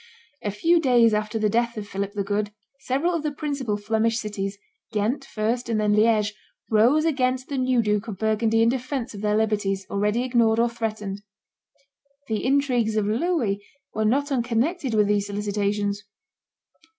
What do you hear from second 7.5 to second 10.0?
new Duke of Burgundy in defence of their liberties,